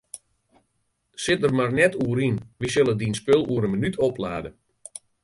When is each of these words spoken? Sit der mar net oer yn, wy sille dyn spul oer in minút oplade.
Sit 1.25 1.39
der 1.43 1.53
mar 1.57 1.71
net 1.79 1.97
oer 2.03 2.19
yn, 2.29 2.37
wy 2.57 2.67
sille 2.71 2.93
dyn 2.97 3.15
spul 3.19 3.41
oer 3.51 3.65
in 3.67 3.73
minút 3.73 3.97
oplade. 4.07 4.49